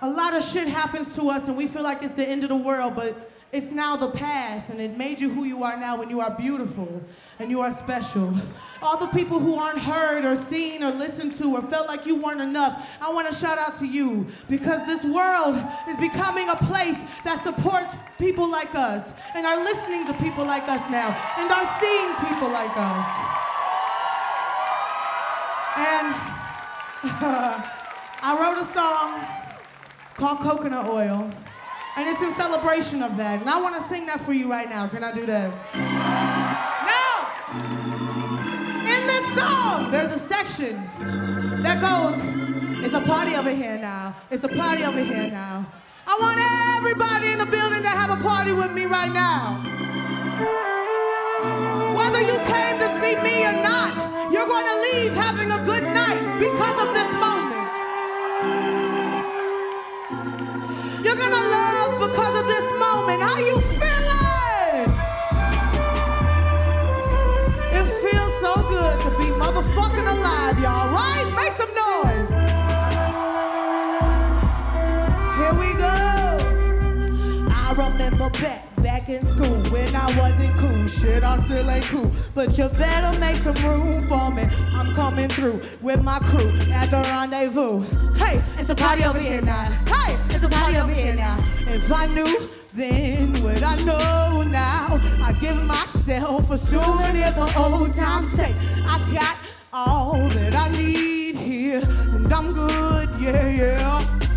a 0.00 0.08
lot 0.08 0.34
of 0.34 0.42
shit 0.42 0.66
happens 0.66 1.14
to 1.16 1.28
us 1.28 1.48
and 1.48 1.56
we 1.56 1.68
feel 1.68 1.82
like 1.82 2.02
it's 2.02 2.14
the 2.14 2.26
end 2.26 2.44
of 2.44 2.48
the 2.48 2.56
world, 2.56 2.96
but 2.96 3.30
it's 3.52 3.70
now 3.70 3.94
the 3.96 4.08
past, 4.08 4.70
and 4.70 4.80
it 4.80 4.96
made 4.96 5.20
you 5.20 5.28
who 5.28 5.44
you 5.44 5.64
are 5.64 5.76
now 5.76 5.98
when 5.98 6.08
you 6.08 6.20
are 6.20 6.30
beautiful 6.30 7.02
and 7.38 7.50
you 7.50 7.60
are 7.60 7.72
special. 7.72 8.32
All 8.80 8.96
the 8.96 9.08
people 9.08 9.38
who 9.38 9.56
aren't 9.56 9.80
heard 9.80 10.24
or 10.24 10.34
seen 10.34 10.82
or 10.82 10.92
listened 10.92 11.36
to 11.38 11.56
or 11.56 11.60
felt 11.60 11.88
like 11.88 12.06
you 12.06 12.14
weren't 12.14 12.40
enough, 12.40 12.96
I 13.02 13.12
want 13.12 13.26
to 13.26 13.34
shout 13.34 13.58
out 13.58 13.76
to 13.80 13.86
you 13.86 14.26
because 14.48 14.86
this 14.86 15.04
world 15.04 15.56
is 15.88 15.96
becoming 15.98 16.48
a 16.48 16.56
place 16.56 16.96
that 17.24 17.42
supports 17.42 17.90
people 18.18 18.50
like 18.50 18.74
us 18.74 19.12
and 19.34 19.44
are 19.44 19.62
listening 19.62 20.06
to 20.06 20.14
people 20.14 20.46
like 20.46 20.66
us 20.68 20.88
now 20.88 21.10
and 21.36 21.52
are 21.52 21.68
seeing 21.80 22.14
people 22.30 22.48
like 22.48 22.72
us. 22.76 23.06
And 25.76 27.70
I 28.22 28.36
wrote 28.38 28.58
a 28.60 28.64
song 28.72 29.24
called 30.14 30.40
Coconut 30.40 30.88
Oil. 30.88 31.30
And 31.96 32.08
it's 32.08 32.20
in 32.22 32.32
celebration 32.34 33.02
of 33.02 33.16
that. 33.16 33.40
And 33.40 33.50
I 33.50 33.60
want 33.60 33.74
to 33.74 33.88
sing 33.88 34.06
that 34.06 34.20
for 34.20 34.32
you 34.32 34.50
right 34.50 34.68
now. 34.68 34.86
Can 34.86 35.02
I 35.02 35.12
do 35.12 35.26
that? 35.26 35.50
Now, 36.86 37.26
in 38.86 39.06
this 39.06 39.34
song, 39.34 39.90
there's 39.90 40.12
a 40.12 40.18
section 40.20 40.76
that 41.62 41.80
goes, 41.80 42.22
it's 42.84 42.94
a 42.94 43.00
party 43.00 43.34
over 43.34 43.50
here 43.50 43.76
now. 43.76 44.14
It's 44.30 44.44
a 44.44 44.48
party 44.48 44.84
over 44.84 45.02
here 45.02 45.30
now. 45.30 45.66
I 46.06 46.16
want 46.20 46.38
everybody 46.78 47.32
in 47.32 47.38
the 47.38 47.46
building 47.46 47.82
to 47.82 47.88
have 47.88 48.10
a 48.10 48.22
party 48.22 48.52
with 48.52 48.72
me 48.72 48.86
right 48.86 49.12
now. 49.12 49.60
Whether 51.96 52.20
you 52.20 52.38
came 52.44 52.78
in 79.14 79.22
school 79.22 79.60
when 79.72 79.94
I 79.94 80.06
wasn't 80.16 80.54
cool. 80.56 80.86
Shit, 80.86 81.24
I 81.24 81.44
still 81.46 81.70
ain't 81.70 81.84
cool. 81.86 82.10
But 82.34 82.56
you 82.56 82.68
better 82.68 83.18
make 83.18 83.36
some 83.42 83.54
room 83.66 84.00
for 84.08 84.30
me. 84.30 84.44
I'm 84.72 84.94
coming 84.94 85.28
through 85.28 85.60
with 85.82 86.02
my 86.02 86.18
crew 86.20 86.50
at 86.72 86.90
the 86.90 87.02
rendezvous. 87.02 87.82
Hey, 88.14 88.42
it's 88.58 88.70
a 88.70 88.74
party 88.74 89.04
over 89.04 89.18
here 89.18 89.42
now. 89.42 89.64
Hey, 89.86 90.16
it's 90.34 90.44
a 90.44 90.48
party 90.48 90.76
over 90.76 90.92
here 90.92 91.14
now. 91.14 91.36
If 91.66 91.92
I 91.92 92.06
knew 92.06 92.48
then 92.74 93.42
what 93.42 93.62
I 93.64 93.76
know 93.82 94.42
now, 94.42 95.00
I 95.20 95.32
give 95.40 95.64
myself 95.64 96.50
a 96.50 96.58
souvenir 96.58 97.32
for 97.32 97.48
old 97.58 97.94
time's 97.96 98.32
sake. 98.32 98.56
I 98.84 98.98
got 99.12 99.36
all 99.72 100.28
that 100.28 100.54
I 100.54 100.68
need 100.68 101.36
here, 101.36 101.82
and 102.12 102.32
I'm 102.32 102.52
good, 102.52 103.14
yeah, 103.16 103.48
yeah. 103.48 104.29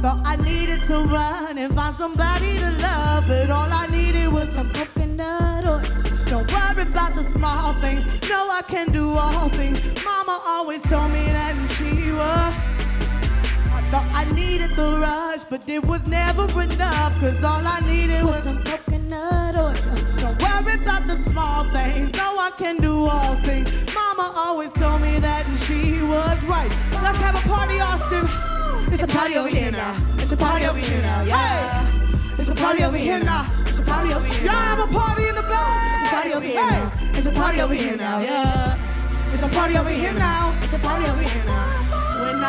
Thought 0.00 0.22
I 0.24 0.36
needed 0.36 0.82
to 0.84 1.00
run 1.00 1.58
and 1.58 1.74
find 1.74 1.94
somebody 1.94 2.56
to 2.56 2.70
love, 2.80 3.28
but 3.28 3.50
all 3.50 3.68
I 3.70 3.86
needed 3.88 4.32
was 4.32 4.48
some 4.48 4.70
coconut 4.70 5.66
oil. 5.66 5.82
Don't 6.24 6.50
worry 6.50 6.84
about 6.88 7.12
the 7.12 7.22
small 7.34 7.74
things, 7.74 8.06
no, 8.26 8.48
I 8.48 8.62
can 8.66 8.90
do 8.92 9.10
all 9.10 9.50
things. 9.50 9.78
Mama 10.02 10.40
always 10.46 10.80
told 10.84 11.12
me 11.12 11.26
that, 11.26 11.54
and 11.54 11.70
she 11.72 12.12
was. 12.12 12.52
I 13.76 13.86
thought 13.88 14.08
I 14.14 14.24
needed 14.32 14.74
the 14.74 14.96
rush, 14.96 15.44
but 15.50 15.68
it 15.68 15.84
was 15.84 16.08
never 16.08 16.44
enough, 16.62 17.20
cause 17.20 17.44
all 17.44 17.60
I 17.62 17.80
needed 17.80 18.24
was 18.24 18.44
some 18.44 18.56
coconut 18.64 19.54
oil. 19.54 19.74
Don't 20.16 20.40
worry 20.40 20.80
about 20.80 21.04
the 21.04 21.18
small 21.30 21.68
things, 21.68 22.10
no, 22.16 22.38
I 22.38 22.50
can 22.56 22.78
do 22.78 23.04
all 23.04 23.34
things. 23.42 23.68
Mama 23.94 24.32
always 24.34 24.72
told 24.72 25.02
me 25.02 25.18
that, 25.18 25.46
and 25.46 25.60
she 25.60 26.00
was 26.04 26.42
right. 26.44 26.70
Let's 27.02 27.18
have 27.18 27.36
a 27.36 27.46
party, 27.46 27.80
Austin. 27.80 28.59
It's 28.92 29.02
a 29.02 29.06
party 29.06 29.36
over 29.36 29.48
here 29.48 29.70
now. 29.70 29.96
It's 30.18 30.32
a 30.32 30.36
party 30.36 30.66
over 30.66 30.78
here 30.78 31.00
now. 31.00 31.22
Yeah. 31.22 31.90
It's 32.38 32.48
a 32.48 32.54
party 32.54 32.82
over 32.82 32.96
here 32.96 33.20
now. 33.22 33.46
It's 33.66 33.78
a 33.78 33.82
party 33.82 34.12
over 34.12 34.26
here. 34.26 34.44
Now. 34.44 34.52
Y'all 34.52 34.76
have 34.76 34.90
a 34.90 34.98
party 34.98 35.28
in 35.28 35.34
the 35.36 35.42
back. 35.42 36.00
It's 36.02 36.08
a 36.08 36.14
party 36.14 36.32
over 36.32 36.46
here 36.46 36.60
now. 36.60 36.90
It's 37.14 37.26
a 37.26 37.32
party 37.32 37.60
over 37.60 37.74
here 37.74 37.96
now. 37.96 38.20
Yeah. 38.20 39.32
It's 39.32 39.42
a 39.44 39.48
party 39.48 39.76
over 39.78 39.90
here 39.90 40.12
now. 40.12 40.58
It's 40.62 40.74
a 40.74 40.78
party 40.78 41.06
over 41.06 41.22
here 41.22 41.44
now. 41.44 41.89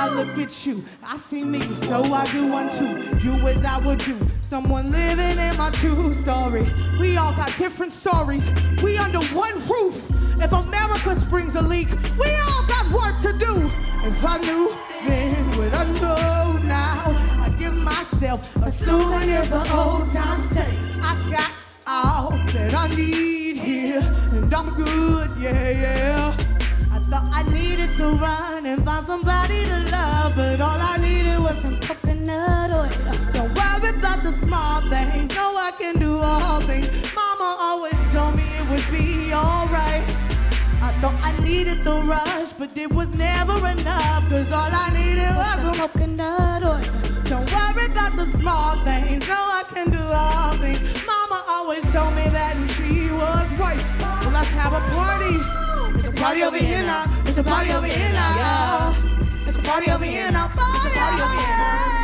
I 0.02 0.10
look 0.10 0.36
at 0.40 0.66
you, 0.66 0.84
I 1.04 1.16
see 1.16 1.44
me, 1.44 1.76
so 1.76 2.12
I 2.12 2.26
do 2.32 2.48
one 2.48 2.76
too. 2.76 3.20
You 3.20 3.34
as 3.48 3.64
I 3.64 3.78
would 3.86 4.00
do, 4.00 4.18
someone 4.42 4.92
living 4.92 5.38
in 5.38 5.58
my 5.58 5.70
true 5.70 6.16
story. 6.16 6.66
We 7.00 7.18
all 7.18 7.36
got 7.36 7.56
different 7.56 7.94
stories. 7.94 8.50
We 8.82 8.98
under 8.98 9.22
one 9.28 9.54
roof. 9.70 10.10
If 10.42 10.52
America 10.54 11.16
springs 11.18 11.54
a 11.54 11.62
leak, 11.62 11.90
we 12.18 12.34
all 12.48 12.66
got 12.66 12.92
work 12.92 13.22
to 13.22 13.32
do. 13.32 13.70
If 14.04 14.26
I 14.26 14.40
knew, 14.40 14.76
then 15.06 15.56
would 15.56 15.72
I 15.72 15.86
know 16.02 16.58
now? 16.64 17.04
I 17.40 17.54
give 17.56 17.76
myself 17.76 18.56
a 18.56 18.72
souvenir 18.72 19.44
for 19.44 19.64
old 19.72 20.12
time's 20.12 20.50
sake. 20.50 20.80
I 21.00 21.14
got 21.30 21.52
all 21.86 22.32
that 22.54 22.74
I 22.74 22.88
need 22.88 23.60
here, 23.60 24.02
and 24.32 24.52
I'm 24.52 24.74
good, 24.74 25.32
yeah, 25.38 25.70
yeah. 25.70 26.61
Thought 27.12 27.28
I 27.34 27.44
needed 27.52 27.92
to 27.98 28.08
run 28.08 28.66
and 28.66 28.86
find 28.86 29.06
somebody 29.06 29.66
to 29.66 29.80
love, 29.92 30.34
but 30.34 30.62
all 30.62 30.80
I 30.80 30.96
needed 30.96 31.40
was 31.42 31.58
some 31.58 31.78
coconut 31.82 32.72
oil. 32.72 32.88
Don't 33.34 33.54
worry 33.54 33.90
about 34.00 34.24
the 34.24 34.32
small 34.42 34.80
things, 34.88 35.36
no, 35.36 35.58
I 35.58 35.72
can 35.78 36.00
do 36.00 36.16
all 36.16 36.62
things. 36.62 36.88
Mama 37.14 37.58
always 37.60 38.00
told 38.14 38.38
me 38.38 38.44
it 38.44 38.70
would 38.70 38.88
be 38.90 39.34
alright. 39.34 40.08
I 40.82 40.94
thought 41.02 41.20
I 41.22 41.38
needed 41.44 41.84
the 41.84 42.00
rush, 42.04 42.54
but 42.54 42.78
it 42.78 42.94
was 42.94 43.14
never 43.18 43.58
enough, 43.58 44.30
cause 44.30 44.50
all 44.50 44.72
I 44.72 44.90
needed 44.96 45.36
was 45.36 45.56
some 45.64 45.90
coconut 45.90 46.64
oil. 46.64 46.80
Don't 47.26 47.52
worry 47.52 47.88
about 47.88 48.14
the 48.14 48.26
small 48.40 48.78
things, 48.86 49.28
no, 49.28 49.36
I 49.36 49.64
can 49.66 49.92
do 49.92 50.00
all 50.00 50.56
things. 50.64 50.80
Mama 51.06 51.44
always 51.50 51.84
told 51.92 52.16
me 52.16 52.30
that, 52.30 52.56
and 52.56 52.72
she 52.72 53.12
was 53.12 53.60
right. 53.60 54.01
Let's 54.42 54.54
have 54.54 54.74
a 54.74 54.80
party. 54.90 56.00
It's 56.00 56.08
a 56.08 56.12
party 56.12 56.42
over 56.42 56.58
here 56.58 56.82
now. 56.82 57.06
It's 57.28 57.38
a 57.38 57.44
party 57.44 57.72
over 57.74 57.86
here 57.86 58.10
now. 58.12 58.98
It's 59.46 59.56
a 59.56 59.62
party 59.62 59.92
over 59.92 60.04
here 60.04 60.32
now. 60.32 60.48
Party 60.48 61.00
over 61.00 61.30
here 61.30 61.58
now. 61.60 62.01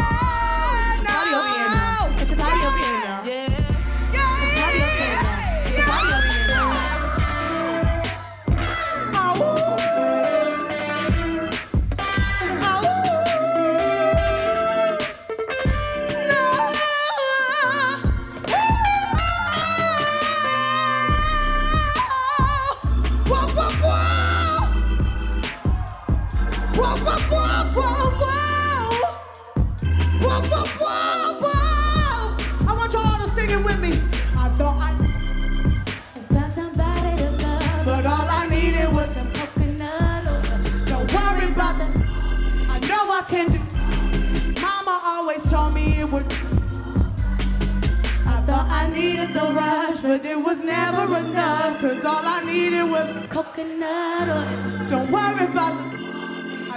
Needed 48.85 49.33
the 49.33 49.47
rush, 49.53 49.99
but 50.01 50.25
it 50.25 50.39
was 50.39 50.59
never 50.63 51.17
enough. 51.17 51.81
Cause 51.81 52.05
all 52.05 52.25
I 52.25 52.43
needed 52.45 52.83
was 52.83 53.09
coconut 53.29 54.29
oil. 54.29 54.89
Don't 54.89 55.09
worry 55.11 55.45
about 55.45 55.73
the 55.91 55.97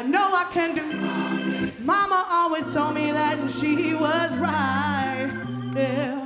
I 0.01 0.03
know 0.03 0.33
I 0.33 0.47
can 0.51 0.75
do. 0.75 1.81
Mama 1.85 2.25
always 2.31 2.73
told 2.73 2.95
me 2.95 3.13
that 3.13 3.39
and 3.39 3.51
she 3.51 3.93
was 3.93 4.31
right. 4.39 5.31
Yeah. 5.77 6.20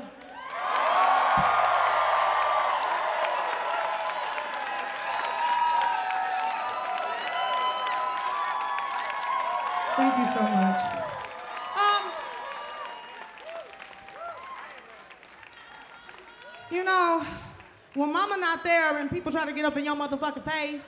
When 17.94 18.12
mama 18.12 18.36
not 18.38 18.64
there 18.64 18.98
and 18.98 19.08
people 19.10 19.30
try 19.30 19.46
to 19.46 19.52
get 19.52 19.64
up 19.64 19.76
in 19.76 19.84
your 19.84 19.94
motherfucking 19.94 20.42
face 20.42 20.82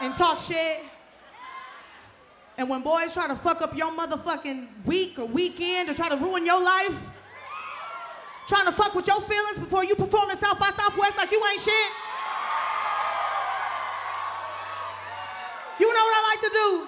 and 0.00 0.14
talk 0.14 0.40
shit, 0.40 0.80
and 2.56 2.68
when 2.68 2.82
boys 2.82 3.12
try 3.12 3.26
to 3.26 3.34
fuck 3.34 3.60
up 3.62 3.76
your 3.76 3.90
motherfucking 3.90 4.66
week 4.86 5.18
or 5.18 5.26
weekend 5.26 5.90
or 5.90 5.94
try 5.94 6.08
to 6.08 6.16
ruin 6.16 6.46
your 6.46 6.62
life, 6.62 6.98
trying 8.46 8.66
to 8.66 8.72
fuck 8.72 8.94
with 8.94 9.06
your 9.06 9.20
feelings 9.20 9.58
before 9.58 9.84
you 9.84 9.94
perform 9.94 10.30
in 10.30 10.36
South 10.36 10.58
by 10.58 10.70
Southwest 10.70 11.16
like 11.16 11.30
you 11.30 11.42
ain't 11.50 11.60
shit. 11.60 11.92
You 15.80 15.88
know 15.92 16.04
what 16.04 16.14
I 16.16 16.22
like 16.30 16.40
to 16.40 16.50
do? 16.50 16.86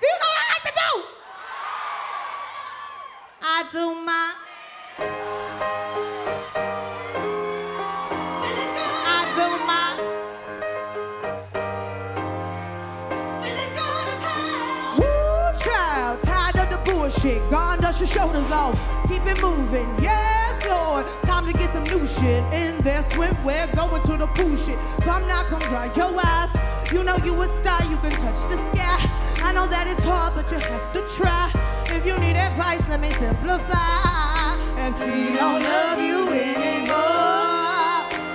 Do 0.00 0.06
you 0.06 0.18
know 0.20 0.28
what 0.28 0.38
I 0.38 0.48
like 0.52 0.62
to 0.62 0.74
do? 0.76 1.02
I 3.42 3.64
do 3.72 4.04
my. 4.04 4.47
Bullshit. 17.18 17.50
Gone, 17.50 17.80
dust 17.80 18.00
your 18.00 18.06
shoulders 18.06 18.50
off. 18.50 18.78
Keep 19.08 19.26
it 19.26 19.40
moving, 19.42 19.88
yes, 20.00 20.66
Lord. 20.66 21.06
Time 21.22 21.46
to 21.46 21.52
get 21.52 21.72
some 21.72 21.84
new 21.84 22.06
shit 22.06 22.42
in 22.52 22.80
there. 22.82 23.02
Swimwear, 23.10 23.74
going 23.74 24.02
to 24.02 24.16
the 24.16 24.26
pool 24.28 24.56
shit. 24.56 24.78
Come 25.02 25.26
now, 25.26 25.42
come 25.44 25.60
dry 25.60 25.90
your 25.96 26.14
ass. 26.20 26.56
You 26.92 27.04
know 27.04 27.16
you 27.18 27.40
a 27.40 27.48
star, 27.60 27.82
you 27.90 27.96
can 27.98 28.10
touch 28.10 28.40
the 28.48 28.56
sky. 28.72 28.98
I 29.42 29.52
know 29.52 29.66
that 29.66 29.86
it's 29.86 30.04
hard, 30.04 30.34
but 30.34 30.50
you 30.50 30.58
have 30.58 30.92
to 30.92 31.00
try. 31.16 31.50
If 31.94 32.06
you 32.06 32.18
need 32.18 32.36
advice, 32.36 32.86
let 32.88 33.00
me 33.00 33.10
simplify. 33.10 34.56
If 34.78 34.98
we 35.00 35.36
don't 35.36 35.62
love 35.62 36.00
you 36.00 36.28
anymore, 36.32 36.98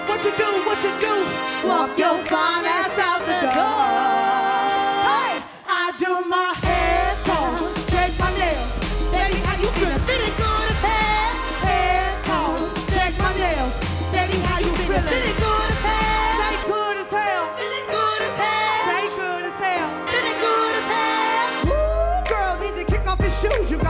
what 0.07 0.23
you 0.23 0.31
do, 0.37 0.49
what 0.65 0.79
you 0.83 0.93
do? 0.99 1.67
Walk 1.67 1.97
your 1.97 2.17
fine 2.25 2.65
ass 2.65 2.97
out 2.99 3.21
the 3.25 3.41
door. 3.55 3.87
Hey, 5.07 5.41
I 5.67 5.93
do 5.97 6.29
my 6.29 6.62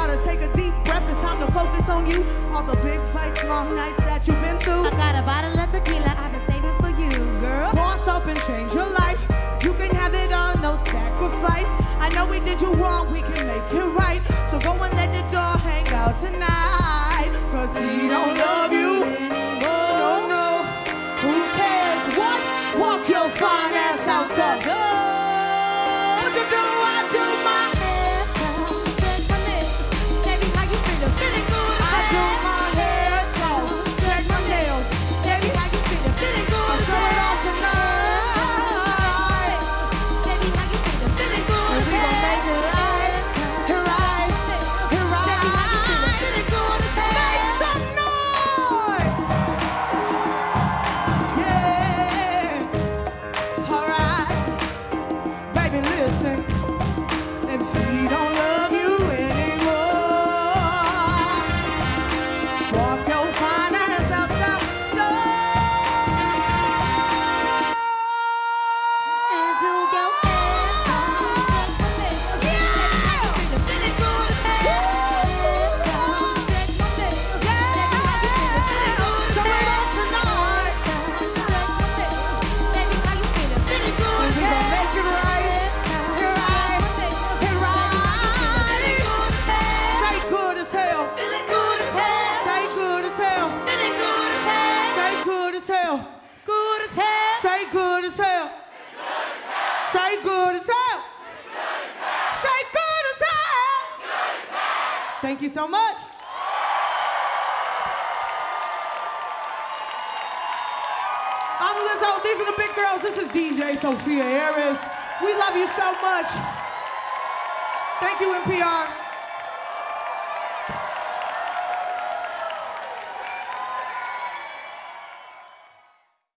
gotta 0.07 0.23
take 0.25 0.41
a 0.41 0.51
deep 0.53 0.73
breath. 0.83 1.07
It's 1.09 1.21
time 1.21 1.39
to 1.45 1.51
focus 1.53 1.87
on 1.87 2.05
you. 2.05 2.25
All 2.51 2.63
the 2.63 2.75
big 2.83 2.99
fights, 3.15 3.43
long 3.45 3.75
nights 3.75 3.97
that 3.99 4.27
you've 4.27 4.41
been 4.41 4.59
through. 4.59 4.83
I 4.83 4.91
got 4.91 5.15
a 5.15 5.23
bottle 5.23 5.57
of 5.57 5.71
tequila 5.71 6.13
I've 6.17 6.31
been 6.31 6.45
saving 6.51 6.77
for 6.83 6.91
you, 7.01 7.09
girl. 7.39 7.71
Boss 7.71 8.05
up 8.07 8.25
and 8.27 8.39
change 8.41 8.73
your 8.73 8.89
life. 8.91 9.21
You 9.63 9.73
can 9.79 9.95
have 9.95 10.13
it 10.13 10.31
all, 10.33 10.55
no 10.59 10.75
sacrifice. 10.91 11.71
I 12.03 12.09
know 12.15 12.27
we 12.27 12.39
did 12.41 12.59
you 12.59 12.73
wrong, 12.73 13.13
we 13.13 13.21
can 13.21 13.47
make 13.47 13.67
it 13.71 13.87
right. 13.95 14.21
So 14.51 14.59
go 14.59 14.73
and 14.83 14.93
let 14.99 15.09
the 15.15 15.23
door 15.31 15.55
hang 15.63 15.87
out 15.95 16.19
tonight. 16.19 17.31
Cause 17.53 17.71
we 17.79 18.09
don't 18.11 18.35
love 18.35 18.73
you. 18.73 19.07
No, 19.63 20.27
no. 20.27 20.47
Who 21.23 21.35
cares 21.55 22.03
what? 22.19 22.39
Walk 22.75 23.07
your 23.07 23.29
fine 23.39 23.75
ass 23.87 24.07
out 24.07 24.27
the 24.35 24.51
door. 24.67 24.99
What 26.19 26.35
you 26.35 26.45
do? 26.51 26.82